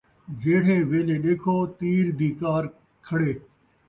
[0.41, 2.63] جیڑھے ویلھے ݙیکھو تیر دی کار
[3.05, 3.31] کھڑے